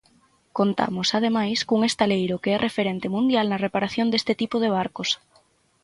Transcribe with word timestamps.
Contamos, 0.57 1.07
ademais, 1.17 1.59
cun 1.67 1.81
estaleiro 1.91 2.41
que 2.43 2.49
é 2.55 2.57
referente 2.67 3.07
mundial 3.15 3.45
na 3.49 3.61
reparación 3.65 4.07
deste 4.09 4.33
tipo 4.41 4.55
de 4.63 4.69
barcos. 4.77 5.09